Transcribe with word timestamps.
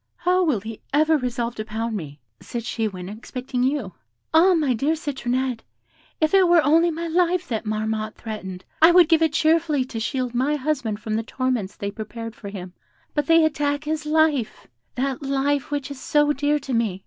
'How 0.15 0.43
will 0.43 0.61
he 0.61 0.81
ever 0.91 1.15
resolve 1.15 1.53
to 1.53 1.63
pound 1.63 1.95
me?' 1.95 2.19
said 2.39 2.63
she 2.65 2.87
when 2.87 3.07
expecting 3.07 3.61
you. 3.61 3.93
'Ah, 4.33 4.55
my 4.55 4.73
dear 4.73 4.95
Citronette, 4.95 5.61
if 6.19 6.33
it 6.33 6.47
were 6.47 6.63
only 6.65 6.89
my 6.89 7.05
life 7.07 7.47
that 7.49 7.67
Marmotte 7.67 8.15
threatened, 8.15 8.65
I 8.81 8.89
would 8.91 9.07
give 9.07 9.21
it 9.21 9.31
cheerfully 9.33 9.85
to 9.85 9.99
shield 9.99 10.33
my 10.33 10.55
husband 10.55 10.99
from 11.01 11.13
the 11.17 11.21
torments 11.21 11.75
they 11.75 11.91
prepared 11.91 12.33
for 12.35 12.49
him; 12.49 12.73
but 13.13 13.27
they 13.27 13.45
attack 13.45 13.83
his 13.83 14.07
life 14.07 14.65
that 14.95 15.21
life 15.21 15.69
which 15.69 15.91
is 15.91 16.01
so 16.01 16.33
dear 16.33 16.57
to 16.57 16.73
me. 16.73 16.99